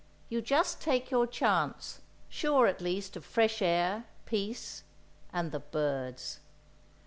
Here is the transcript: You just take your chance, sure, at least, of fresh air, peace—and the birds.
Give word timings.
You 0.29 0.41
just 0.41 0.81
take 0.81 1.11
your 1.11 1.27
chance, 1.27 2.01
sure, 2.27 2.65
at 2.65 2.81
least, 2.81 3.15
of 3.15 3.23
fresh 3.23 3.61
air, 3.61 4.05
peace—and 4.25 5.51
the 5.51 5.59
birds. 5.59 6.39